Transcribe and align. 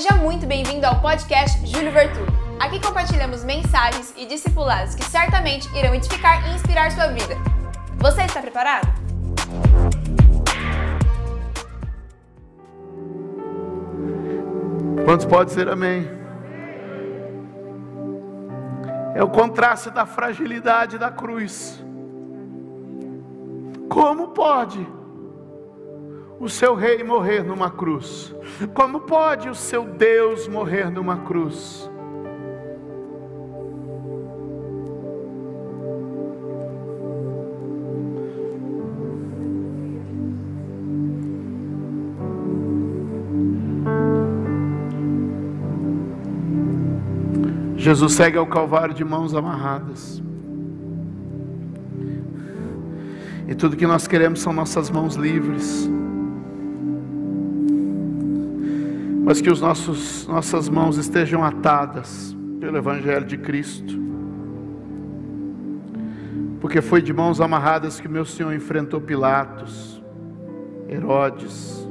seja 0.00 0.14
muito 0.14 0.46
bem-vindo 0.46 0.86
ao 0.86 1.00
podcast 1.00 1.66
Júlio 1.66 1.90
Vertu. 1.90 2.20
Aqui 2.60 2.80
compartilhamos 2.80 3.42
mensagens 3.42 4.14
e 4.16 4.26
discipulados 4.26 4.94
que 4.94 5.02
certamente 5.02 5.68
irão 5.76 5.92
edificar 5.92 6.48
e 6.48 6.54
inspirar 6.54 6.92
sua 6.92 7.08
vida. 7.08 7.34
Você 7.96 8.22
está 8.22 8.40
preparado? 8.40 8.86
Quantos 15.04 15.26
pode 15.26 15.50
ser 15.50 15.68
amém? 15.68 16.08
É 19.16 19.24
o 19.24 19.28
contraste 19.28 19.90
da 19.90 20.06
fragilidade 20.06 20.96
da 20.96 21.10
cruz. 21.10 21.84
Como 23.88 24.28
pode? 24.28 24.97
O 26.40 26.48
seu 26.48 26.74
rei 26.74 27.02
morrer 27.02 27.42
numa 27.42 27.70
cruz? 27.70 28.34
Como 28.74 29.00
pode 29.00 29.48
o 29.48 29.54
seu 29.54 29.84
Deus 29.84 30.46
morrer 30.46 30.90
numa 30.90 31.18
cruz? 31.18 31.90
Jesus 47.76 48.12
segue 48.12 48.36
ao 48.36 48.46
Calvário 48.46 48.92
de 48.92 49.02
mãos 49.02 49.34
amarradas. 49.34 50.22
E 53.48 53.54
tudo 53.54 53.76
que 53.76 53.86
nós 53.86 54.06
queremos 54.06 54.40
são 54.40 54.52
nossas 54.52 54.90
mãos 54.90 55.14
livres. 55.14 55.88
Mas 59.28 59.42
que 59.42 59.50
os 59.50 59.60
nossos 59.60 60.26
nossas 60.26 60.70
mãos 60.70 60.96
estejam 60.96 61.44
atadas 61.44 62.34
pelo 62.58 62.78
evangelho 62.78 63.26
de 63.26 63.36
Cristo. 63.36 63.92
Porque 66.62 66.80
foi 66.80 67.02
de 67.02 67.12
mãos 67.12 67.38
amarradas 67.38 68.00
que 68.00 68.08
meu 68.08 68.24
Senhor 68.24 68.54
enfrentou 68.54 69.02
Pilatos, 69.02 70.02
Herodes. 70.88 71.86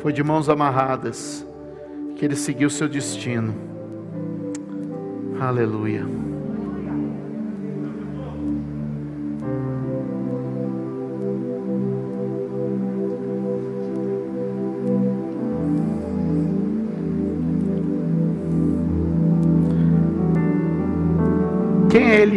Foi 0.00 0.12
de 0.12 0.22
mãos 0.22 0.50
amarradas 0.50 1.46
que 2.16 2.26
ele 2.26 2.36
seguiu 2.36 2.68
seu 2.68 2.86
destino. 2.86 3.54
Aleluia. 5.40 6.04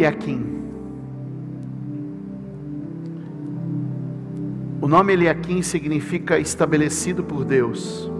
Eliakim? 0.00 0.42
O 4.80 4.88
nome 4.88 5.12
Eliakim 5.12 5.60
significa 5.60 6.38
estabelecido 6.38 7.22
por 7.22 7.44
Deus. 7.44 8.10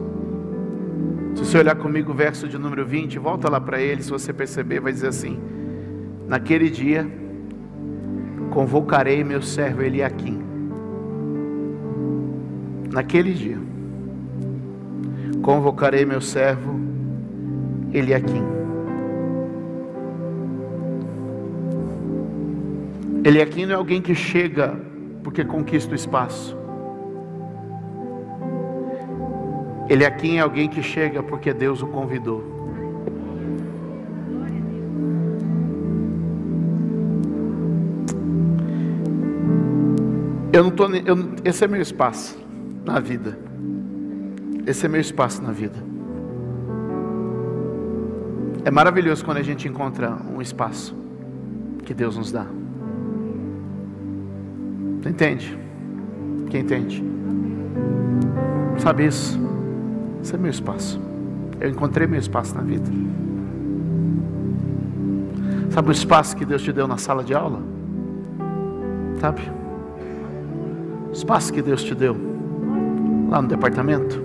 Se 1.35 1.45
você 1.45 1.59
olhar 1.59 1.75
comigo 1.77 2.13
o 2.13 2.15
verso 2.15 2.47
de 2.47 2.59
número 2.59 2.85
20, 2.85 3.19
volta 3.19 3.49
lá 3.49 3.59
para 3.59 3.81
ele, 3.81 4.03
se 4.03 4.11
você 4.11 4.31
perceber, 4.31 4.79
vai 4.81 4.93
dizer 4.93 5.09
assim: 5.09 5.39
Naquele 6.29 6.69
dia 6.69 7.07
convocarei 8.51 9.25
meu 9.25 9.41
servo 9.41 9.83
Eliakim. 9.83 10.39
Naquele 12.93 13.33
dia 13.33 13.59
convocarei 15.41 16.05
meu 16.05 16.21
servo 16.21 16.79
Eliakim. 17.91 18.60
Ele 23.23 23.41
aqui 23.43 23.67
não 23.67 23.75
é 23.75 23.77
alguém 23.77 24.01
que 24.01 24.15
chega 24.15 24.81
porque 25.23 25.45
conquista 25.45 25.93
o 25.93 25.95
espaço. 25.95 26.57
Ele 29.89 30.05
aqui 30.05 30.37
é 30.37 30.41
alguém 30.41 30.69
que 30.69 30.83
chega 30.83 31.23
porque 31.23 31.53
Deus 31.53 31.83
o 31.83 31.87
convidou. 31.87 32.61
Eu 40.53 40.65
não 40.65 40.71
tô, 40.71 40.89
eu, 40.89 41.35
esse 41.45 41.65
é 41.65 41.69
meu 41.69 41.81
espaço 41.81 42.39
na 42.85 43.01
vida. 43.01 43.39
Esse 44.67 44.87
é 44.87 44.89
meu 44.89 45.01
espaço 45.01 45.43
na 45.43 45.53
vida. 45.53 45.77
É 48.65 48.71
maravilhoso 48.71 49.25
quando 49.25 49.39
a 49.39 49.43
gente 49.43 49.69
encontra 49.69 50.17
um 50.35 50.41
espaço 50.41 50.97
que 51.85 51.93
Deus 51.93 52.17
nos 52.17 52.33
dá. 52.33 52.47
Entende? 55.05 55.59
Quem 56.51 56.61
entende? 56.61 57.03
Sabe 58.79 59.07
isso? 59.07 59.39
Esse 60.23 60.35
é 60.35 60.39
meu 60.39 60.51
espaço. 60.51 61.01
Eu 61.61 61.71
encontrei 61.71 62.07
meu 62.07 62.19
espaço 62.19 62.55
na 62.55 62.63
vida. 62.63 62.91
Sabe 65.71 65.89
o 65.89 65.93
espaço 65.93 66.37
que 66.37 66.45
Deus 66.45 66.63
te 66.63 66.73
deu 66.73 66.87
na 66.87 66.97
sala 66.97 67.23
de 67.23 67.35
aula? 67.35 67.63
Sabe? 69.21 69.43
O 71.09 71.13
espaço 71.13 71.53
que 71.53 71.63
Deus 71.63 71.83
te 71.83 71.95
deu 71.95 72.17
lá 73.29 73.41
no 73.41 73.49
departamento. 73.49 74.23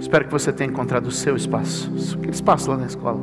Espero 0.00 0.24
que 0.24 0.32
você 0.32 0.52
tenha 0.52 0.70
encontrado 0.70 1.06
o 1.06 1.10
seu 1.10 1.36
espaço. 1.36 1.92
Aquele 2.14 2.32
espaço 2.32 2.70
lá 2.70 2.76
na 2.76 2.86
escola. 2.86 3.20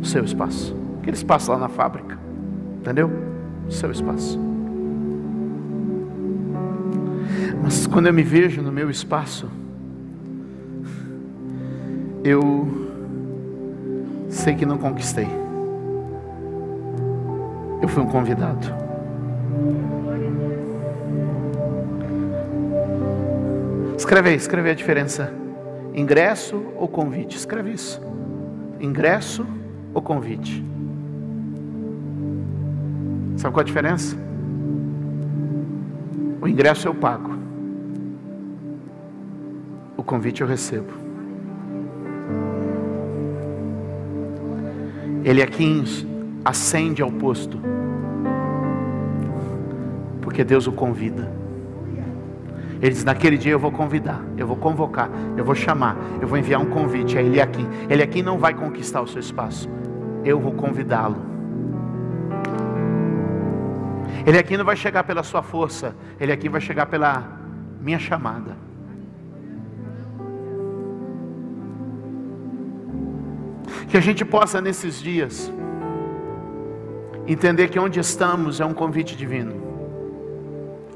O 0.00 0.04
seu 0.04 0.24
espaço. 0.24 0.76
Aquele 1.00 1.16
espaço 1.16 1.50
lá 1.50 1.58
na 1.58 1.68
fábrica. 1.68 2.18
Entendeu? 2.80 3.10
O 3.66 3.72
seu 3.72 3.90
espaço. 3.90 4.53
Mas 7.64 7.86
quando 7.86 8.08
eu 8.08 8.12
me 8.12 8.22
vejo 8.22 8.60
no 8.60 8.70
meu 8.70 8.90
espaço, 8.90 9.48
eu 12.22 12.68
sei 14.28 14.54
que 14.54 14.66
não 14.66 14.76
conquistei. 14.76 15.26
Eu 17.80 17.88
fui 17.88 18.02
um 18.02 18.06
convidado. 18.06 18.68
Escreve 23.96 24.28
aí, 24.28 24.36
escreve 24.36 24.68
a 24.68 24.74
diferença. 24.74 25.32
Ingresso 25.94 26.62
ou 26.76 26.86
convite? 26.86 27.34
Escreve 27.34 27.72
isso. 27.72 27.98
Ingresso 28.78 29.46
ou 29.94 30.02
convite? 30.02 30.62
Sabe 33.38 33.54
qual 33.54 33.62
a 33.62 33.64
diferença? 33.64 34.14
O 36.42 36.46
ingresso 36.46 36.86
eu 36.86 36.94
pago 36.94 37.33
o 40.04 40.06
convite 40.06 40.42
eu 40.42 40.46
recebo. 40.46 40.92
Ele 45.24 45.44
quem 45.46 45.82
ascende 46.44 47.00
ao 47.00 47.10
posto, 47.10 47.58
porque 50.20 50.44
Deus 50.44 50.66
o 50.66 50.72
convida. 50.72 51.32
Ele 52.82 52.90
diz: 52.90 53.02
Naquele 53.02 53.38
dia 53.38 53.52
eu 53.52 53.58
vou 53.58 53.72
convidar, 53.72 54.22
eu 54.36 54.46
vou 54.46 54.56
convocar, 54.56 55.08
eu 55.38 55.44
vou 55.44 55.54
chamar, 55.54 55.96
eu 56.20 56.28
vou 56.28 56.36
enviar 56.36 56.60
um 56.60 56.66
convite 56.66 57.16
a 57.16 57.22
Ele 57.22 57.40
aqui. 57.40 57.66
Ele 57.88 58.02
aqui 58.02 58.22
não 58.22 58.36
vai 58.36 58.52
conquistar 58.52 59.00
o 59.00 59.06
seu 59.06 59.20
espaço, 59.20 59.70
eu 60.22 60.38
vou 60.38 60.52
convidá-lo. 60.52 61.16
Ele 64.26 64.38
aqui 64.38 64.58
não 64.58 64.66
vai 64.66 64.76
chegar 64.76 65.04
pela 65.04 65.22
sua 65.22 65.42
força, 65.42 65.94
ele 66.20 66.32
aqui 66.32 66.48
vai 66.48 66.60
chegar 66.60 66.86
pela 66.86 67.22
minha 67.80 67.98
chamada. 67.98 68.63
Que 73.94 73.98
a 73.98 74.00
gente 74.00 74.24
possa 74.24 74.60
nesses 74.60 75.00
dias 75.00 75.52
entender 77.28 77.68
que 77.68 77.78
onde 77.78 78.00
estamos 78.00 78.58
é 78.58 78.64
um 78.66 78.74
convite 78.74 79.16
divino, 79.16 79.54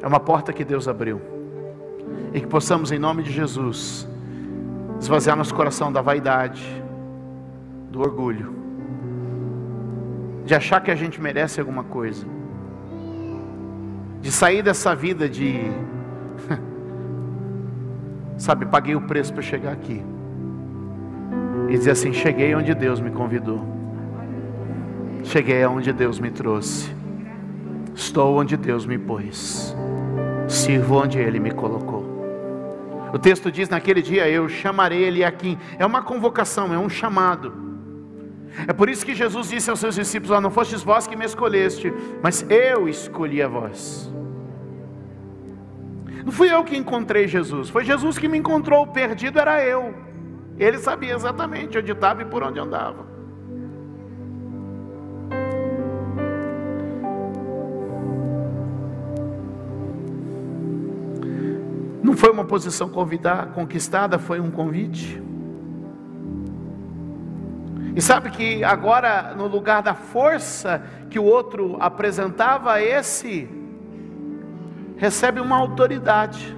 é 0.03 0.07
uma 0.09 0.19
porta 0.19 0.53
que 0.53 0.65
Deus 0.65 0.89
abriu, 0.89 1.21
e 2.35 2.41
que 2.41 2.47
possamos, 2.49 2.91
em 2.91 2.99
nome 2.99 3.23
de 3.23 3.31
Jesus, 3.31 4.05
esvaziar 5.01 5.37
nosso 5.37 5.55
coração 5.55 5.93
da 5.93 6.03
vaidade, 6.03 6.61
do 7.89 8.01
orgulho, 8.01 8.53
de 10.45 10.53
achar 10.57 10.81
que 10.81 10.91
a 10.91 10.97
gente 10.97 11.21
merece 11.21 11.61
alguma 11.61 11.85
coisa, 11.85 12.27
de 14.21 14.33
sair 14.33 14.61
dessa 14.61 14.93
vida 14.93 15.29
de, 15.29 15.71
sabe, 18.37 18.67
paguei 18.67 18.97
o 18.97 19.03
preço 19.03 19.33
para 19.33 19.43
chegar 19.43 19.71
aqui 19.71 20.05
e 21.69 21.77
dizer 21.77 21.93
assim: 21.93 22.13
Cheguei 22.13 22.55
onde 22.55 22.75
Deus 22.75 23.01
me 23.01 23.11
convidou, 23.11 23.65
cheguei 25.25 25.63
aonde 25.63 25.93
Deus 25.93 26.19
me 26.19 26.31
trouxe, 26.31 26.91
estou 27.95 28.39
onde 28.39 28.57
Deus 28.57 28.87
me 28.87 28.99
pôs, 28.99 29.77
sirvo 30.49 31.03
onde 31.03 31.19
Ele 31.19 31.39
me 31.39 31.51
colocou. 31.51 32.19
O 33.13 33.19
texto 33.19 33.51
diz: 33.51 33.69
naquele 33.69 34.03
dia 34.03 34.29
eu 34.29 34.49
chamarei 34.49 35.03
ele 35.03 35.25
aqui. 35.25 35.59
É 35.79 35.87
uma 35.87 36.03
convocação, 36.03 36.73
é 36.73 36.79
um 36.79 36.89
chamado. 36.89 37.53
É 38.67 38.73
por 38.73 38.89
isso 38.89 39.05
que 39.05 39.15
Jesus 39.15 39.51
disse 39.51 39.71
aos 39.71 39.81
seus 39.81 39.95
discípulos: 39.95 40.41
Não 40.43 40.51
fostes 40.51 40.83
vós 40.83 41.07
que 41.07 41.17
me 41.17 41.25
escolheste, 41.25 41.93
mas 42.23 42.45
eu 42.51 42.89
escolhi 42.89 43.43
a 43.43 43.49
vós. 43.49 44.13
Não 46.25 46.33
fui 46.33 46.53
eu 46.53 46.63
que 46.63 46.77
encontrei 46.77 47.27
Jesus, 47.27 47.71
foi 47.71 47.85
Jesus 47.85 48.19
que 48.19 48.29
me 48.29 48.37
encontrou. 48.37 48.83
O 48.83 48.87
perdido 48.87 49.39
era 49.39 49.65
eu. 49.65 49.95
Ele 50.59 50.79
sabia 50.79 51.15
exatamente 51.15 51.79
onde 51.79 51.93
estava 51.93 52.23
e 52.23 52.25
por 52.25 52.43
onde 52.43 52.59
andava. 52.59 53.07
Não 62.03 62.17
foi 62.17 62.31
uma 62.31 62.45
posição 62.45 62.89
convidar, 62.89 63.53
conquistada, 63.53 64.19
foi 64.19 64.41
um 64.41 64.51
convite. 64.51 65.23
E 67.95 68.01
sabe 68.01 68.31
que 68.31 68.65
agora, 68.65 69.35
no 69.37 69.47
lugar 69.47 69.83
da 69.83 69.95
força 69.95 70.83
que 71.11 71.19
o 71.19 71.25
outro 71.25 71.77
apresentava, 71.81 72.81
esse 72.81 73.49
recebe 74.97 75.41
uma 75.41 75.57
autoridade. 75.57 76.58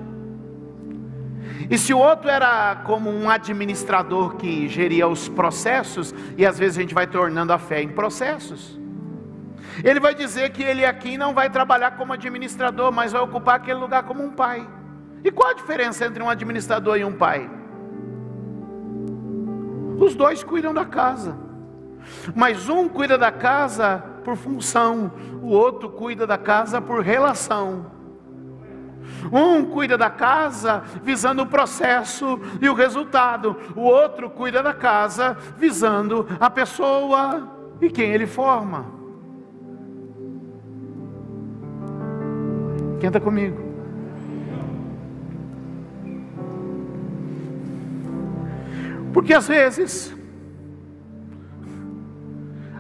E 1.71 1.79
se 1.79 1.95
o 1.95 1.99
outro 1.99 2.29
era 2.29 2.83
como 2.85 3.09
um 3.09 3.31
administrador 3.31 4.35
que 4.35 4.69
geria 4.69 5.07
os 5.07 5.29
processos, 5.29 6.13
e 6.37 6.45
às 6.45 6.59
vezes 6.59 6.77
a 6.77 6.81
gente 6.81 6.93
vai 6.93 7.07
tornando 7.07 7.53
a 7.53 7.59
fé 7.59 7.81
em 7.81 7.89
processos, 7.89 8.77
ele 9.85 10.01
vai 10.01 10.13
dizer 10.13 10.51
que 10.51 10.65
ele 10.65 10.85
aqui 10.85 11.17
não 11.17 11.33
vai 11.33 11.49
trabalhar 11.49 11.93
como 11.93 12.13
administrador, 12.13 12.91
mas 12.91 13.13
vai 13.13 13.23
ocupar 13.23 13.55
aquele 13.55 13.79
lugar 13.79 14.03
como 14.03 14.21
um 14.21 14.33
pai. 14.33 14.69
E 15.23 15.31
qual 15.31 15.51
a 15.51 15.55
diferença 15.55 16.05
entre 16.05 16.21
um 16.21 16.29
administrador 16.29 16.97
e 16.97 17.05
um 17.05 17.13
pai? 17.13 17.49
Os 20.01 20.17
dois 20.17 20.43
cuidam 20.43 20.75
da 20.75 20.85
casa, 20.85 21.39
mas 22.35 22.69
um 22.69 22.89
cuida 22.89 23.17
da 23.17 23.31
casa 23.31 24.03
por 24.25 24.35
função, 24.37 25.13
o 25.41 25.51
outro 25.51 25.89
cuida 25.89 26.27
da 26.27 26.37
casa 26.37 26.81
por 26.81 27.01
relação. 27.01 28.00
Um 29.33 29.65
cuida 29.65 29.97
da 29.97 30.11
casa 30.11 30.83
visando 31.03 31.43
o 31.43 31.47
processo 31.47 32.41
e 32.61 32.69
o 32.69 32.75
resultado, 32.75 33.57
o 33.77 33.83
outro 33.83 34.31
cuida 34.31 34.63
da 34.63 34.73
casa 34.73 35.37
visando 35.57 36.27
a 36.39 36.49
pessoa 36.49 37.49
e 37.81 37.91
quem 37.91 38.13
ele 38.13 38.27
forma. 38.27 38.87
Quem 42.99 43.09
está 43.09 43.21
comigo? 43.21 43.71
Porque 49.13 49.35
às 49.35 49.49
vezes 49.49 50.15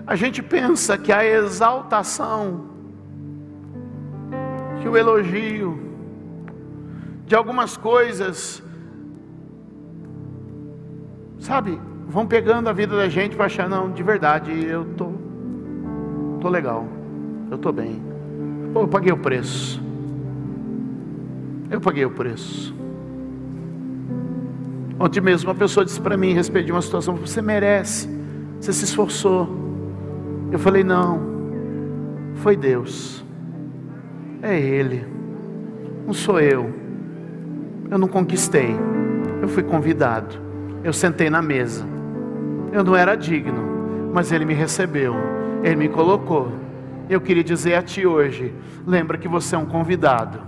a 0.06 0.14
gente 0.14 0.42
pensa 0.42 0.98
que 0.98 1.12
a 1.12 1.24
exaltação, 1.24 2.68
que 4.80 4.88
o 4.88 4.96
elogio 4.96 5.89
de 7.30 7.36
algumas 7.36 7.76
coisas, 7.76 8.60
sabe, 11.38 11.80
vão 12.08 12.26
pegando 12.26 12.68
a 12.68 12.72
vida 12.72 12.96
da 12.96 13.08
gente 13.08 13.36
para 13.36 13.44
achar, 13.44 13.68
não, 13.68 13.88
de 13.88 14.02
verdade, 14.02 14.50
eu 14.66 14.84
tô, 14.96 15.12
tô 16.40 16.48
legal, 16.48 16.88
eu 17.48 17.56
tô 17.56 17.70
bem. 17.70 18.02
Eu 18.74 18.88
paguei 18.88 19.12
o 19.12 19.16
preço. 19.16 19.80
Eu 21.70 21.80
paguei 21.80 22.04
o 22.04 22.10
preço. 22.10 22.74
Ontem 24.98 25.20
mesmo 25.20 25.50
uma 25.50 25.54
pessoa 25.56 25.86
disse 25.86 26.00
para 26.00 26.16
mim 26.16 26.32
a 26.32 26.34
respeito 26.34 26.66
de 26.66 26.72
uma 26.72 26.82
situação: 26.82 27.14
você 27.14 27.40
merece, 27.40 28.08
você 28.60 28.72
se 28.72 28.86
esforçou. 28.86 29.48
Eu 30.50 30.58
falei: 30.58 30.82
não, 30.82 31.20
foi 32.34 32.56
Deus, 32.56 33.24
é 34.42 34.58
Ele, 34.58 35.06
não 36.04 36.12
sou 36.12 36.40
eu. 36.40 36.79
Eu 37.90 37.98
não 37.98 38.06
conquistei, 38.06 38.76
eu 39.42 39.48
fui 39.48 39.64
convidado, 39.64 40.36
eu 40.84 40.92
sentei 40.92 41.28
na 41.28 41.42
mesa. 41.42 41.84
Eu 42.72 42.84
não 42.84 42.94
era 42.94 43.16
digno, 43.16 44.10
mas 44.12 44.30
Ele 44.30 44.44
me 44.44 44.54
recebeu, 44.54 45.16
Ele 45.62 45.74
me 45.74 45.88
colocou. 45.88 46.52
Eu 47.08 47.20
queria 47.20 47.42
dizer 47.42 47.74
a 47.74 47.82
ti 47.82 48.06
hoje: 48.06 48.54
lembra 48.86 49.18
que 49.18 49.26
você 49.26 49.56
é 49.56 49.58
um 49.58 49.66
convidado. 49.66 50.40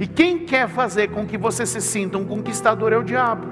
E 0.00 0.06
quem 0.06 0.40
quer 0.40 0.68
fazer 0.68 1.10
com 1.10 1.24
que 1.24 1.38
você 1.38 1.64
se 1.64 1.80
sinta 1.80 2.18
um 2.18 2.24
conquistador 2.24 2.92
é 2.92 2.98
o 2.98 3.04
diabo. 3.04 3.46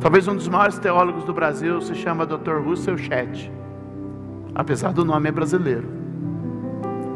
Talvez 0.00 0.28
um 0.28 0.36
dos 0.36 0.48
maiores 0.48 0.78
teólogos 0.78 1.24
do 1.24 1.32
Brasil 1.32 1.80
se 1.80 1.94
chama 1.94 2.26
Dr. 2.26 2.60
Russell 2.64 2.98
Shedd. 2.98 3.50
Apesar 4.54 4.92
do 4.92 5.04
nome 5.04 5.28
é 5.28 5.32
brasileiro. 5.32 6.03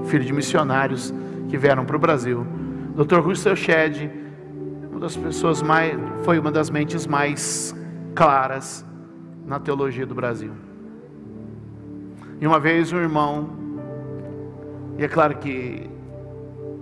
Filho 0.09 0.25
de 0.25 0.33
missionários 0.33 1.15
que 1.49 1.57
vieram 1.57 1.85
para 1.85 1.97
o 1.97 1.99
Brasil. 1.99 2.47
Dr. 2.97 3.21
Russell 3.21 3.57
Shedd, 3.57 4.11
uma 4.91 5.01
das 5.01 5.17
pessoas 5.17 5.63
mais, 5.63 5.97
foi 6.25 6.39
uma 6.39 6.51
das 6.51 6.71
mentes 6.71 7.07
mais 7.07 7.75
claras 8.15 8.85
na 9.47 9.61
teologia 9.61 10.05
do 10.05 10.15
Brasil. 10.15 10.53
E 12.41 12.47
uma 12.47 12.59
vez 12.59 12.93
um 12.93 12.99
irmão 12.99 13.59
e 14.99 15.05
é 15.05 15.09
claro 15.09 15.37
que 15.37 15.89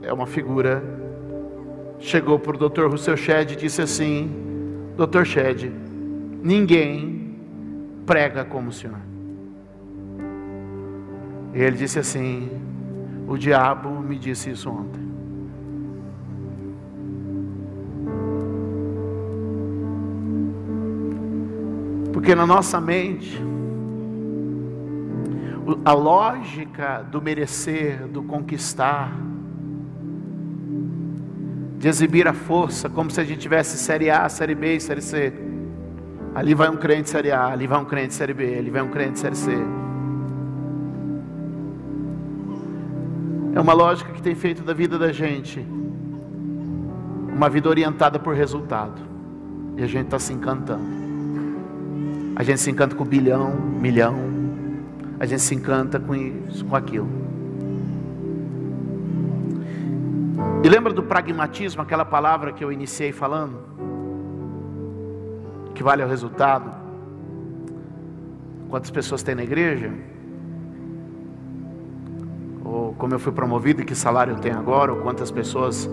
é 0.03 0.11
uma 0.11 0.27
figura. 0.27 0.83
Chegou 1.99 2.39
para 2.39 2.57
o 2.57 2.69
Dr. 2.69 2.87
Russell 2.87 3.17
Shedd 3.17 3.53
e 3.53 3.57
disse 3.57 3.83
assim: 3.83 4.31
Dr. 4.97 5.25
Shedd, 5.25 5.71
ninguém 6.43 7.37
prega 8.07 8.43
como 8.43 8.71
o 8.71 8.73
senhor. 8.73 8.99
E 11.53 11.61
ele 11.63 11.77
disse 11.77 11.99
assim: 11.99 12.49
O 13.27 13.37
diabo 13.37 13.91
me 13.91 14.19
disse 14.19 14.51
isso 14.51 14.71
ontem. 14.71 15.05
Porque 22.13 22.35
na 22.35 22.47
nossa 22.47 22.81
mente, 22.81 23.41
a 25.85 25.93
lógica 25.93 27.03
do 27.03 27.21
merecer, 27.21 28.07
do 28.07 28.23
conquistar, 28.23 29.13
de 31.79 31.89
exibir 31.89 32.27
a 32.27 32.33
força, 32.33 32.89
como 32.89 33.11
se 33.11 33.21
a 33.21 33.25
gente 33.25 33.39
tivesse 33.39 33.77
série 33.77 34.11
A, 34.11 34.29
série 34.29 34.55
B 34.55 34.79
série 34.81 35.03
C. 35.03 35.33
Ali 36.35 36.55
vai 36.55 36.69
um 36.69 36.77
crente 36.77 37.11
série 37.11 37.31
A, 37.31 37.47
ali 37.47 37.67
vai 37.67 37.81
um 37.81 37.85
crente 37.85 38.15
série 38.15 38.35
B, 38.35 38.59
ali 38.59 38.71
vai 38.71 38.83
um 38.83 38.89
crente 38.89 39.19
série 39.19 39.37
C. 39.37 39.86
É 43.57 43.61
uma 43.61 43.73
lógica 43.73 44.13
que 44.13 44.21
tem 44.21 44.35
feito 44.35 44.63
da 44.63 44.75
vida 44.75 44.99
da 44.99 45.11
gente 45.11 45.67
uma 47.35 47.49
vida 47.49 47.71
orientada 47.71 48.19
por 48.19 48.35
resultado. 48.35 49.01
E 49.79 49.83
a 49.83 49.87
gente 49.87 50.05
está 50.05 50.19
se 50.19 50.31
encantando. 50.35 50.85
A 52.37 52.43
gente 52.43 52.61
se 52.61 52.71
encanta 52.71 52.95
com 52.95 53.03
bilhão, 53.03 53.57
milhão, 53.57 54.15
a 55.19 55.25
gente 55.25 55.41
se 55.41 55.55
encanta 55.55 55.99
com 55.99 56.15
isso, 56.15 56.67
com 56.67 56.77
aquilo. 56.77 57.09
E 60.63 60.69
lembra 60.69 60.93
do 60.93 61.03
pragmatismo, 61.03 61.81
aquela 61.81 62.05
palavra 62.05 62.53
que 62.53 62.63
eu 62.63 62.71
iniciei 62.71 63.11
falando? 63.11 63.59
Que 65.75 65.83
vale 65.83 66.05
o 66.05 66.07
resultado? 66.07 66.71
Quantas 68.69 68.91
pessoas 68.91 69.23
tem 69.23 69.35
na 69.35 69.45
igreja? 69.45 69.95
Ou 72.77 72.93
como 72.93 73.15
eu 73.15 73.19
fui 73.19 73.33
promovido 73.33 73.81
e 73.81 73.85
que 73.87 73.95
salário 73.95 74.35
eu 74.35 74.39
tenho 74.39 74.59
agora? 74.59 74.93
Ou 74.93 75.01
quantas 75.01 75.31
pessoas 75.31 75.89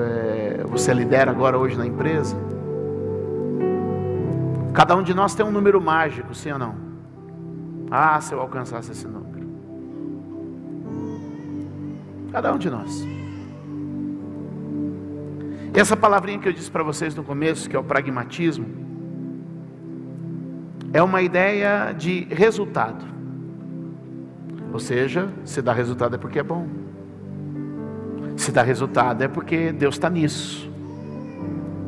é, 0.00 0.64
você 0.64 0.92
lidera 0.92 1.30
agora 1.30 1.56
hoje 1.56 1.76
na 1.76 1.86
empresa? 1.86 2.36
Cada 4.74 4.96
um 4.96 5.02
de 5.04 5.14
nós 5.14 5.36
tem 5.36 5.46
um 5.46 5.52
número 5.52 5.80
mágico, 5.80 6.34
sim 6.34 6.50
ou 6.50 6.58
não? 6.58 6.74
Ah, 7.90 8.20
se 8.20 8.34
eu 8.34 8.40
alcançasse 8.40 8.90
esse 8.90 9.06
número. 9.06 9.46
Cada 12.32 12.52
um 12.52 12.58
de 12.58 12.68
nós. 12.68 13.06
E 15.74 15.78
essa 15.78 15.96
palavrinha 15.96 16.40
que 16.40 16.48
eu 16.48 16.52
disse 16.52 16.70
para 16.70 16.82
vocês 16.82 17.14
no 17.14 17.22
começo, 17.22 17.70
que 17.70 17.76
é 17.76 17.78
o 17.78 17.84
pragmatismo, 17.84 18.66
é 20.92 21.00
uma 21.00 21.22
ideia 21.22 21.92
de 21.92 22.26
resultado. 22.30 23.17
Ou 24.78 24.80
seja, 24.80 25.28
se 25.44 25.60
dá 25.60 25.72
resultado 25.72 26.14
é 26.14 26.18
porque 26.18 26.38
é 26.38 26.42
bom. 26.44 26.64
Se 28.36 28.52
dá 28.52 28.62
resultado 28.62 29.24
é 29.24 29.26
porque 29.26 29.72
Deus 29.72 29.96
está 29.96 30.08
nisso. 30.08 30.70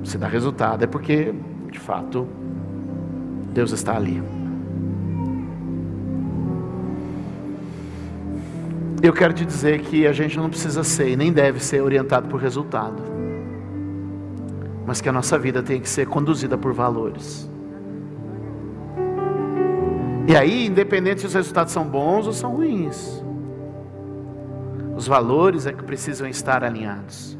Se 0.02 0.18
dá 0.18 0.26
resultado 0.26 0.82
é 0.82 0.88
porque, 0.88 1.32
de 1.70 1.78
fato, 1.78 2.26
Deus 3.54 3.70
está 3.70 3.94
ali. 3.94 4.20
Eu 9.00 9.12
quero 9.12 9.32
te 9.32 9.46
dizer 9.46 9.82
que 9.82 10.04
a 10.04 10.12
gente 10.12 10.36
não 10.36 10.50
precisa 10.50 10.82
ser 10.82 11.10
e 11.10 11.16
nem 11.16 11.32
deve 11.32 11.62
ser 11.62 11.82
orientado 11.82 12.26
por 12.26 12.40
resultado, 12.40 13.00
mas 14.84 15.00
que 15.00 15.08
a 15.08 15.12
nossa 15.12 15.38
vida 15.38 15.62
tem 15.62 15.80
que 15.80 15.88
ser 15.88 16.08
conduzida 16.08 16.58
por 16.58 16.72
valores. 16.72 17.48
E 20.30 20.36
aí, 20.36 20.66
independente 20.66 21.22
se 21.22 21.26
os 21.26 21.34
resultados 21.34 21.72
são 21.72 21.84
bons 21.84 22.24
ou 22.24 22.32
são 22.32 22.54
ruins, 22.54 23.20
os 24.94 25.08
valores 25.08 25.66
é 25.66 25.72
que 25.72 25.82
precisam 25.82 26.28
estar 26.28 26.62
alinhados. 26.62 27.36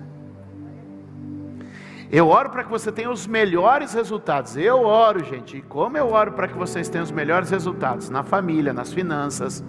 Eu 2.10 2.26
oro 2.26 2.50
para 2.50 2.64
que 2.64 2.68
você 2.68 2.90
tenha 2.90 3.08
os 3.08 3.28
melhores 3.28 3.94
resultados. 3.94 4.56
Eu 4.56 4.82
oro, 4.82 5.22
gente. 5.22 5.58
E 5.58 5.62
como 5.62 5.96
eu 5.96 6.10
oro 6.10 6.32
para 6.32 6.48
que 6.48 6.58
vocês 6.58 6.88
tenham 6.88 7.04
os 7.04 7.12
melhores 7.12 7.48
resultados 7.48 8.10
na 8.10 8.24
família, 8.24 8.72
nas 8.72 8.92
finanças, 8.92 9.64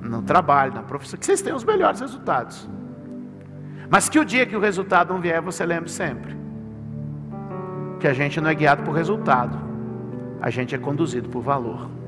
no 0.00 0.22
trabalho, 0.22 0.72
na 0.72 0.84
profissão, 0.84 1.18
que 1.18 1.26
vocês 1.26 1.42
tenham 1.42 1.56
os 1.56 1.64
melhores 1.64 1.98
resultados. 1.98 2.70
Mas 3.90 4.08
que 4.08 4.20
o 4.20 4.24
dia 4.24 4.46
que 4.46 4.54
o 4.54 4.60
resultado 4.60 5.12
não 5.12 5.20
vier, 5.20 5.40
você 5.42 5.66
lembre 5.66 5.90
sempre 5.90 6.36
que 7.98 8.06
a 8.06 8.12
gente 8.14 8.40
não 8.40 8.50
é 8.50 8.54
guiado 8.54 8.84
por 8.84 8.92
resultado, 8.94 9.58
a 10.40 10.48
gente 10.48 10.76
é 10.76 10.78
conduzido 10.78 11.28
por 11.28 11.42
valor. 11.42 12.01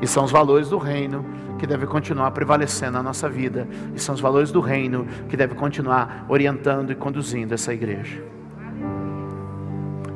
E 0.00 0.06
são 0.06 0.24
os 0.24 0.30
valores 0.30 0.68
do 0.68 0.78
reino 0.78 1.24
que 1.58 1.66
devem 1.66 1.88
continuar 1.88 2.30
prevalecendo 2.30 2.92
na 2.92 3.02
nossa 3.02 3.28
vida. 3.28 3.66
E 3.94 4.00
são 4.00 4.14
os 4.14 4.20
valores 4.20 4.50
do 4.50 4.60
reino 4.60 5.06
que 5.28 5.36
devem 5.36 5.56
continuar 5.56 6.26
orientando 6.28 6.90
e 6.90 6.94
conduzindo 6.94 7.54
essa 7.54 7.72
igreja. 7.72 8.22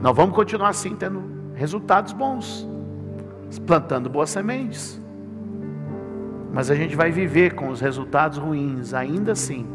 Nós 0.02 0.16
vamos 0.16 0.34
continuar 0.34 0.70
assim, 0.70 0.94
tendo 0.94 1.22
resultados 1.54 2.12
bons, 2.12 2.66
plantando 3.66 4.08
boas 4.08 4.30
sementes. 4.30 5.00
Mas 6.52 6.70
a 6.70 6.74
gente 6.74 6.96
vai 6.96 7.10
viver 7.10 7.54
com 7.54 7.68
os 7.68 7.80
resultados 7.80 8.38
ruins, 8.38 8.92
ainda 8.92 9.32
assim. 9.32 9.66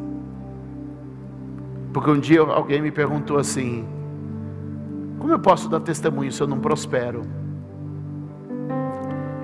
Porque 1.94 2.12
um 2.12 2.20
dia 2.20 2.42
alguém 2.42 2.82
me 2.82 2.92
perguntou 2.92 3.38
assim: 3.38 3.88
Como 5.20 5.32
eu 5.32 5.40
posso 5.40 5.70
dar 5.70 5.80
testemunho 5.80 6.32
se 6.32 6.42
eu 6.42 6.48
não 6.48 6.60
prospero? 6.60 7.22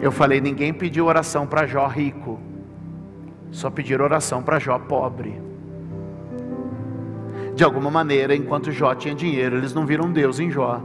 Eu 0.01 0.11
falei: 0.11 0.41
ninguém 0.41 0.73
pediu 0.73 1.05
oração 1.05 1.45
para 1.45 1.67
Jó 1.67 1.85
rico, 1.85 2.39
só 3.51 3.69
pediram 3.69 4.03
oração 4.03 4.41
para 4.41 4.57
Jó 4.57 4.79
pobre. 4.79 5.39
De 7.53 7.63
alguma 7.63 7.91
maneira, 7.91 8.35
enquanto 8.35 8.71
Jó 8.71 8.95
tinha 8.95 9.13
dinheiro, 9.13 9.57
eles 9.57 9.73
não 9.73 9.85
viram 9.85 10.11
Deus 10.11 10.39
em 10.39 10.49
Jó. 10.49 10.81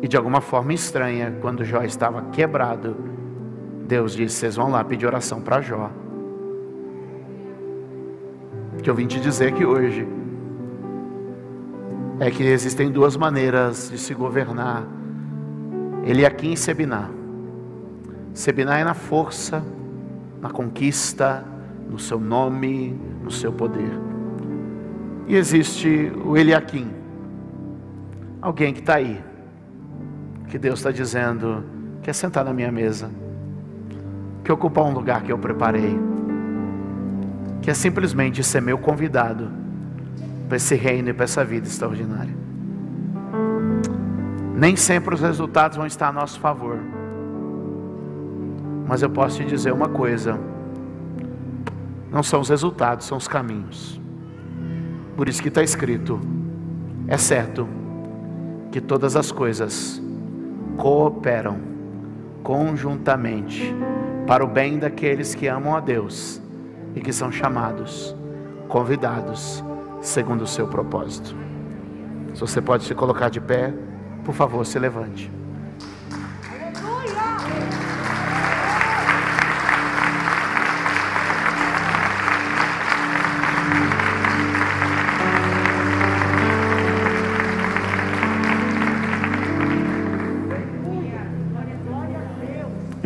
E 0.00 0.06
de 0.06 0.16
alguma 0.16 0.40
forma 0.40 0.72
estranha, 0.72 1.36
quando 1.40 1.64
Jó 1.64 1.82
estava 1.82 2.22
quebrado, 2.30 2.96
Deus 3.88 4.14
disse: 4.14 4.36
Vocês 4.36 4.54
vão 4.54 4.70
lá 4.70 4.84
pedir 4.84 5.06
oração 5.06 5.40
para 5.40 5.60
Jó. 5.60 5.90
O 8.78 8.82
que 8.82 8.88
eu 8.88 8.94
vim 8.94 9.06
te 9.06 9.18
dizer 9.18 9.52
que 9.52 9.64
hoje 9.64 10.06
é 12.20 12.30
que 12.30 12.44
existem 12.44 12.90
duas 12.90 13.16
maneiras 13.16 13.90
de 13.90 13.98
se 13.98 14.14
governar. 14.14 14.86
Ele 16.04 16.24
aqui 16.24 16.48
em 16.48 16.56
Sebiná. 16.56 17.19
Sebiná 18.40 18.78
é 18.78 18.84
na 18.84 18.94
força, 18.94 19.62
na 20.40 20.48
conquista, 20.48 21.44
no 21.90 21.98
seu 21.98 22.18
nome, 22.18 22.98
no 23.22 23.30
seu 23.30 23.52
poder. 23.52 23.92
E 25.28 25.36
existe 25.36 26.10
o 26.24 26.38
Eliakim, 26.38 26.90
alguém 28.40 28.72
que 28.72 28.80
está 28.80 28.94
aí, 28.94 29.22
que 30.48 30.58
Deus 30.58 30.78
está 30.78 30.90
dizendo: 30.90 31.62
quer 32.02 32.14
sentar 32.14 32.42
na 32.42 32.54
minha 32.54 32.72
mesa, 32.72 33.10
quer 34.42 34.54
ocupar 34.54 34.84
um 34.84 34.94
lugar 34.94 35.22
que 35.22 35.30
eu 35.30 35.36
preparei, 35.36 36.00
quer 37.60 37.76
simplesmente 37.76 38.42
ser 38.42 38.62
meu 38.62 38.78
convidado 38.78 39.50
para 40.48 40.56
esse 40.56 40.74
reino 40.74 41.10
e 41.10 41.12
para 41.12 41.24
essa 41.24 41.44
vida 41.44 41.68
extraordinária. 41.68 42.34
Nem 44.56 44.76
sempre 44.76 45.14
os 45.14 45.20
resultados 45.20 45.76
vão 45.76 45.84
estar 45.84 46.08
a 46.08 46.12
nosso 46.12 46.40
favor. 46.40 46.78
Mas 48.90 49.02
eu 49.02 49.08
posso 49.08 49.36
te 49.36 49.44
dizer 49.44 49.72
uma 49.72 49.88
coisa: 49.88 50.36
não 52.10 52.24
são 52.24 52.40
os 52.40 52.48
resultados, 52.48 53.06
são 53.06 53.16
os 53.16 53.28
caminhos. 53.28 54.00
Por 55.16 55.28
isso 55.28 55.40
que 55.40 55.46
está 55.46 55.62
escrito: 55.62 56.18
é 57.06 57.16
certo 57.16 57.68
que 58.72 58.80
todas 58.80 59.14
as 59.14 59.30
coisas 59.30 60.02
cooperam 60.76 61.60
conjuntamente 62.42 63.72
para 64.26 64.44
o 64.44 64.48
bem 64.48 64.76
daqueles 64.76 65.36
que 65.36 65.46
amam 65.46 65.76
a 65.76 65.80
Deus 65.80 66.42
e 66.96 67.00
que 67.00 67.12
são 67.12 67.30
chamados, 67.30 68.16
convidados, 68.66 69.62
segundo 70.00 70.42
o 70.42 70.48
seu 70.48 70.66
propósito. 70.66 71.36
Se 72.34 72.40
você 72.40 72.60
pode 72.60 72.82
se 72.82 72.94
colocar 72.96 73.28
de 73.28 73.40
pé, 73.40 73.72
por 74.24 74.34
favor, 74.34 74.66
se 74.66 74.80
levante. 74.80 75.30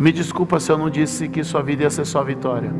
Me 0.05 0.11
desculpa 0.11 0.59
se 0.59 0.71
eu 0.71 0.77
não 0.77 0.87
disse 0.87 1.27
que 1.27 1.43
sua 1.43 1.63
vida 1.63 1.81
ia 1.81 1.89
ser 1.89 2.05
só 2.05 2.23
vitória. 2.23 2.71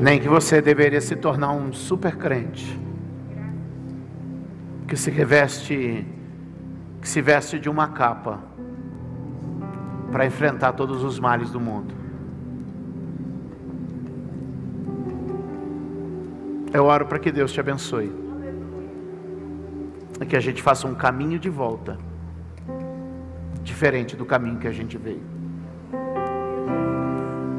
Nem 0.00 0.20
que 0.20 0.28
você 0.28 0.62
deveria 0.62 1.00
se 1.00 1.16
tornar 1.16 1.50
um 1.50 1.72
super 1.72 2.14
crente. 2.16 2.78
Que 4.86 4.96
se 4.96 5.10
reveste, 5.10 6.06
que 7.02 7.08
se 7.08 7.20
veste 7.20 7.58
de 7.58 7.68
uma 7.68 7.88
capa 7.88 8.38
para 10.12 10.24
enfrentar 10.24 10.74
todos 10.74 11.02
os 11.02 11.18
males 11.18 11.50
do 11.50 11.58
mundo. 11.58 11.92
Eu 16.72 16.84
oro 16.84 17.06
para 17.06 17.18
que 17.18 17.32
Deus 17.32 17.50
te 17.50 17.58
abençoe. 17.58 18.12
E 20.20 20.24
que 20.24 20.36
a 20.36 20.40
gente 20.40 20.62
faça 20.62 20.86
um 20.86 20.94
caminho 20.94 21.40
de 21.40 21.50
volta 21.50 21.98
diferente 23.62 24.16
do 24.16 24.24
caminho 24.24 24.58
que 24.58 24.68
a 24.68 24.72
gente 24.72 24.96
veio. 24.96 25.22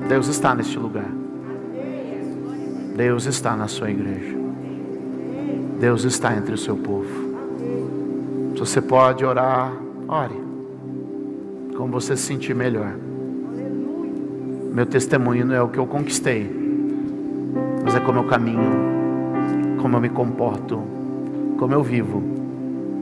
Deus 0.08 0.28
está 0.28 0.54
neste 0.54 0.78
lugar. 0.78 1.10
Deus 2.96 3.26
está 3.26 3.56
na 3.56 3.68
sua 3.68 3.90
igreja. 3.90 4.38
Deus 5.80 6.04
está 6.04 6.36
entre 6.36 6.54
o 6.54 6.58
seu 6.58 6.76
povo. 6.76 7.08
Se 8.54 8.60
você 8.60 8.82
pode 8.82 9.26
orar, 9.26 9.74
ore. 10.08 10.40
Como 11.76 11.92
você 11.92 12.16
se 12.16 12.24
sentir 12.24 12.54
melhor. 12.54 12.94
Meu 14.74 14.86
testemunho 14.86 15.46
não 15.46 15.56
é 15.56 15.62
o 15.62 15.68
que 15.68 15.78
eu 15.78 15.88
conquistei, 15.88 16.50
mas 17.84 17.96
é 17.96 18.00
como 18.00 18.20
eu 18.20 18.24
caminho, 18.26 19.80
como 19.82 19.98
eu 19.98 20.02
me 20.02 20.10
comporto, 20.10 20.82
como 21.58 21.74
eu 21.74 21.84
vivo 21.84 22.22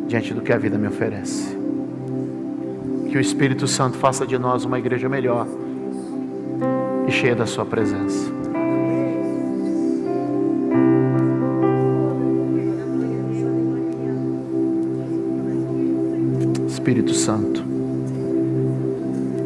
diante 0.07 0.33
do 0.33 0.41
que 0.41 0.53
a 0.53 0.57
vida 0.57 0.77
me 0.77 0.87
oferece. 0.87 1.58
Que 3.09 3.17
o 3.17 3.21
Espírito 3.21 3.67
Santo 3.67 3.97
faça 3.97 4.25
de 4.25 4.37
nós 4.37 4.65
uma 4.65 4.77
igreja 4.77 5.09
melhor 5.09 5.47
e 7.07 7.11
cheia 7.11 7.35
da 7.35 7.47
Sua 7.47 7.65
presença. 7.65 8.31
Espírito 16.67 17.13
Santo, 17.13 17.63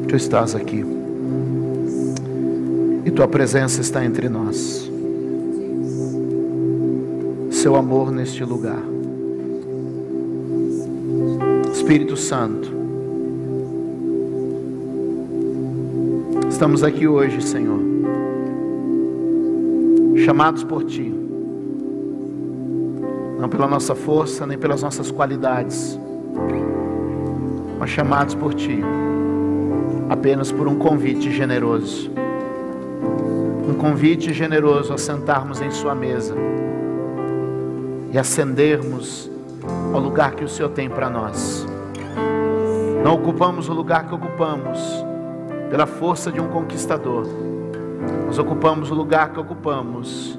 Tu 0.09 0.15
estás 0.15 0.55
aqui 0.55 0.85
e 3.05 3.11
Tua 3.11 3.27
presença 3.27 3.81
está 3.81 4.03
entre 4.03 4.27
nós. 4.27 4.91
Seu 7.49 7.77
amor 7.77 8.11
neste 8.11 8.43
lugar. 8.43 8.83
Espírito 11.71 12.17
Santo, 12.17 12.82
Estamos 16.53 16.83
aqui 16.83 17.07
hoje, 17.07 17.41
Senhor, 17.41 17.79
chamados 20.23 20.63
por 20.63 20.83
Ti, 20.83 21.11
não 23.39 23.49
pela 23.49 23.67
nossa 23.67 23.95
força, 23.95 24.45
nem 24.45 24.55
pelas 24.55 24.83
nossas 24.83 25.09
qualidades, 25.09 25.99
mas 27.79 27.89
chamados 27.89 28.35
por 28.35 28.53
Ti, 28.53 28.79
apenas 30.07 30.51
por 30.51 30.67
um 30.67 30.75
convite 30.75 31.31
generoso. 31.31 32.11
Um 33.67 33.73
convite 33.73 34.31
generoso 34.31 34.93
a 34.93 34.97
sentarmos 34.97 35.59
em 35.59 35.71
Sua 35.71 35.95
mesa 35.95 36.35
e 38.11 38.17
ascendermos 38.17 39.29
ao 39.91 39.99
lugar 39.99 40.35
que 40.35 40.43
o 40.43 40.47
Senhor 40.47 40.69
tem 40.69 40.87
para 40.87 41.09
nós. 41.09 41.65
Não 43.03 43.15
ocupamos 43.15 43.67
o 43.69 43.73
lugar 43.73 44.07
que 44.07 44.13
ocupamos 44.13 45.03
pela 45.73 45.87
força 45.87 46.31
de 46.31 46.39
um 46.39 46.49
conquistador. 46.49 47.25
Nós 48.27 48.37
ocupamos 48.37 48.91
o 48.91 48.93
lugar 48.93 49.33
que 49.33 49.39
ocupamos 49.39 50.37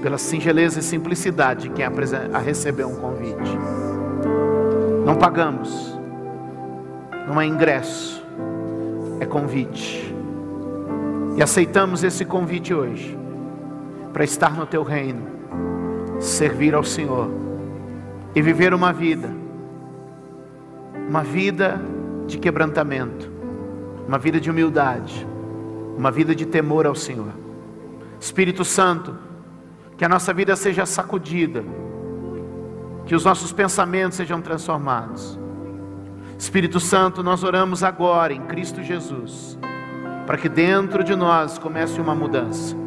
pela 0.00 0.18
singeleza 0.18 0.78
e 0.78 0.84
simplicidade 0.84 1.62
de 1.62 1.70
quem 1.70 1.84
a 1.84 2.38
recebeu 2.38 2.86
um 2.88 2.94
convite. 2.94 3.58
Não 5.04 5.16
pagamos, 5.16 5.98
não 7.26 7.40
é 7.40 7.44
ingresso, 7.44 8.24
é 9.18 9.26
convite. 9.26 10.14
E 11.36 11.42
aceitamos 11.42 12.04
esse 12.04 12.24
convite 12.24 12.72
hoje 12.72 13.18
para 14.12 14.22
estar 14.22 14.56
no 14.56 14.64
teu 14.64 14.84
reino, 14.84 15.26
servir 16.20 16.72
ao 16.72 16.84
Senhor 16.84 17.28
e 18.32 18.40
viver 18.40 18.72
uma 18.72 18.92
vida, 18.92 19.28
uma 21.08 21.24
vida 21.24 21.80
de 22.28 22.38
quebrantamento, 22.38 23.34
uma 24.06 24.18
vida 24.18 24.40
de 24.40 24.50
humildade, 24.50 25.26
uma 25.96 26.10
vida 26.10 26.34
de 26.34 26.46
temor 26.46 26.86
ao 26.86 26.94
Senhor. 26.94 27.32
Espírito 28.20 28.64
Santo, 28.64 29.16
que 29.96 30.04
a 30.04 30.08
nossa 30.08 30.32
vida 30.32 30.54
seja 30.56 30.86
sacudida, 30.86 31.64
que 33.04 33.14
os 33.14 33.24
nossos 33.24 33.52
pensamentos 33.52 34.16
sejam 34.16 34.40
transformados. 34.40 35.38
Espírito 36.38 36.78
Santo, 36.78 37.22
nós 37.22 37.42
oramos 37.42 37.82
agora 37.82 38.32
em 38.32 38.42
Cristo 38.42 38.82
Jesus, 38.82 39.58
para 40.26 40.36
que 40.36 40.48
dentro 40.48 41.02
de 41.02 41.14
nós 41.16 41.58
comece 41.58 42.00
uma 42.00 42.14
mudança 42.14 42.85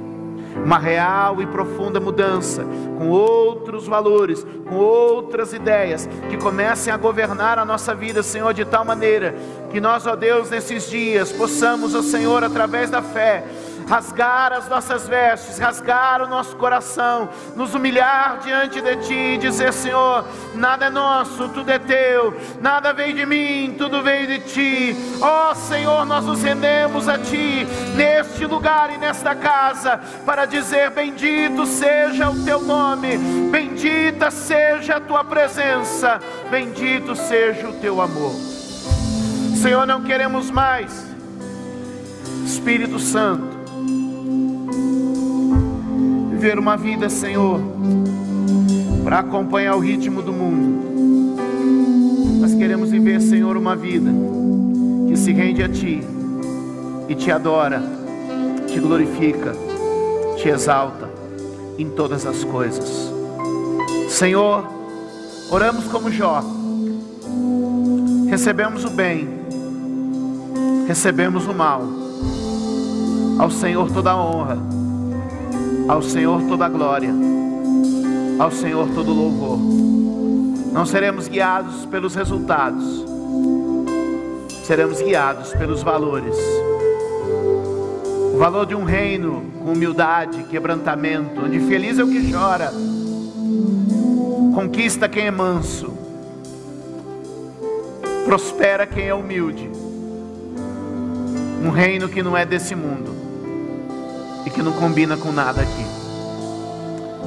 uma 0.56 0.78
real 0.78 1.42
e 1.42 1.46
profunda 1.48 2.00
mudança, 2.00 2.66
com 2.98 3.10
outros 3.10 3.88
valores, 3.88 4.46
com 4.68 4.76
outras 4.76 5.54
ideias, 5.54 6.08
que 6.30 6.38
comecem 6.38 6.92
a 6.92 6.98
governar 6.98 7.60
a 7.60 7.66
nossa 7.66 7.94
vida, 7.94 8.22
Senhor, 8.24 8.54
de 8.54 8.66
tal 8.66 8.84
maneira 8.84 9.36
que 9.72 9.80
nós, 9.80 10.06
ó 10.06 10.16
Deus, 10.16 10.50
nesses 10.50 10.90
dias 10.90 11.32
possamos, 11.32 11.96
ó 11.96 12.02
Senhor, 12.02 12.44
através 12.44 12.90
da 12.90 13.02
fé, 13.02 13.44
rasgar 13.90 14.54
as 14.54 14.70
nossas 14.70 15.08
vestes, 15.08 15.58
rasgar 15.58 16.22
o 16.22 16.28
nosso 16.28 16.56
coração, 16.56 17.28
nos 17.56 17.74
humilhar 17.74 18.38
diante 18.38 18.80
de 18.80 18.96
Ti 18.98 19.14
e 19.14 19.38
dizer: 19.40 19.74
Senhor, 19.74 20.24
nada 20.54 20.86
é 20.86 20.90
nosso, 20.92 21.50
tudo 21.50 21.72
é 21.72 21.80
Teu, 21.80 22.40
nada 22.62 22.94
veio 22.94 23.16
de 23.16 23.26
mim, 23.26 23.76
tudo 23.78 24.04
veio 24.04 24.28
de 24.28 24.40
Ti. 24.42 24.96
Ó 25.20 25.52
oh, 25.52 25.56
Senhor, 25.56 26.06
nós 26.06 26.24
nos 26.24 26.44
rendemos 26.44 27.10
a 27.10 27.18
Ti 27.18 27.66
neste 27.96 28.46
lugar 28.46 28.94
e 28.94 28.98
nesta 28.98 29.34
casa 29.34 30.00
para 30.24 30.46
dizer: 30.46 30.92
Bendito 30.92 31.66
seja 31.66 32.30
o 32.30 32.46
Teu 32.46 32.62
nome, 32.62 33.18
bendita 33.52 34.30
seja 34.30 34.98
a 34.98 35.02
Tua 35.02 35.24
presença, 35.24 36.20
bendito 36.52 37.16
seja 37.16 37.68
o 37.68 37.74
Teu 37.74 38.00
amor. 38.00 38.36
Senhor, 39.60 39.88
não 39.88 40.04
queremos 40.04 40.52
mais. 40.52 41.10
Espírito 42.46 42.98
Santo, 42.98 43.59
viver 46.40 46.58
uma 46.58 46.78
vida, 46.78 47.10
Senhor, 47.10 47.60
para 49.04 49.20
acompanhar 49.20 49.76
o 49.76 49.80
ritmo 49.80 50.22
do 50.22 50.32
mundo. 50.32 50.90
Nós 52.40 52.56
queremos 52.56 52.90
viver, 52.90 53.20
Senhor, 53.20 53.58
uma 53.58 53.76
vida 53.76 54.10
que 55.10 55.18
se 55.18 55.34
rende 55.34 55.62
a 55.62 55.68
Ti 55.68 56.02
e 57.10 57.16
te 57.16 57.30
adora, 57.30 57.84
te 58.68 58.80
glorifica, 58.80 59.54
te 60.38 60.48
exalta 60.48 61.10
em 61.78 61.90
todas 61.90 62.26
as 62.26 62.42
coisas. 62.46 63.12
Senhor, 64.08 64.66
oramos 65.52 65.88
como 65.88 66.10
Jó, 66.10 66.42
recebemos 68.30 68.86
o 68.86 68.90
bem, 68.90 69.28
recebemos 70.88 71.46
o 71.48 71.54
mal, 71.54 71.84
ao 73.38 73.52
Senhor 73.52 73.92
toda 73.92 74.12
a 74.12 74.16
honra 74.16 74.80
ao 75.90 76.04
Senhor 76.04 76.44
toda 76.44 76.68
a 76.68 76.70
glória, 76.70 77.12
ao 78.38 78.52
Senhor 78.52 78.88
todo 78.94 79.12
louvor. 79.12 79.58
Não 80.72 80.86
seremos 80.86 81.28
guiados 81.28 81.84
pelos 81.88 82.14
resultados, 82.14 83.04
seremos 84.64 85.02
guiados 85.02 85.52
pelos 85.54 85.82
valores. 85.82 86.38
O 88.36 88.38
valor 88.38 88.68
de 88.68 88.76
um 88.76 88.84
reino 88.84 89.44
com 89.64 89.74
humildade, 89.74 90.44
quebrantamento, 90.44 91.42
onde 91.44 91.60
feliz 91.62 91.98
é 91.98 92.04
o 92.04 92.08
que 92.08 92.32
chora, 92.32 92.72
conquista 94.54 95.10
quem 95.10 95.26
é 95.26 95.32
manso, 95.32 95.92
prospera 98.26 98.86
quem 98.86 99.08
é 99.08 99.14
humilde. 99.16 99.68
Um 101.66 101.72
reino 101.72 102.08
que 102.08 102.22
não 102.22 102.38
é 102.38 102.46
desse 102.46 102.76
mundo 102.76 103.19
e 104.50 104.52
que 104.52 104.64
não 104.64 104.74
combina 104.74 105.16
com 105.16 105.32
nada 105.32 105.62
aqui. 105.62 105.86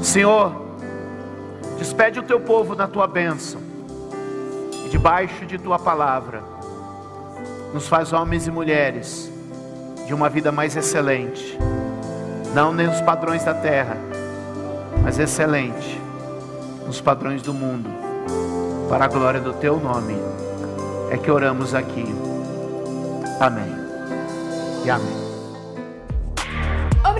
Senhor, 0.02 0.52
despede 1.78 2.18
o 2.18 2.22
teu 2.22 2.40
povo 2.40 2.74
na 2.74 2.88
tua 2.88 3.06
bênção 3.06 3.60
e 4.84 4.88
debaixo 4.88 5.46
de 5.46 5.56
tua 5.56 5.78
palavra, 5.78 6.42
nos 7.72 7.86
faz 7.86 8.12
homens 8.12 8.48
e 8.48 8.50
mulheres 8.50 9.30
de 10.06 10.12
uma 10.12 10.28
vida 10.28 10.50
mais 10.50 10.76
excelente, 10.76 11.56
não 12.52 12.72
nos 12.72 13.00
padrões 13.00 13.44
da 13.44 13.54
terra, 13.54 13.96
mas 15.02 15.18
excelente 15.18 16.00
nos 16.84 17.00
padrões 17.00 17.40
do 17.40 17.54
mundo, 17.54 17.88
para 18.88 19.04
a 19.04 19.08
glória 19.08 19.40
do 19.40 19.52
teu 19.54 19.78
nome, 19.78 20.16
é 21.08 21.16
que 21.16 21.30
oramos 21.30 21.72
aqui. 21.72 22.04
Amém. 23.40 23.72
E 24.84 24.90
amém. 24.90 25.21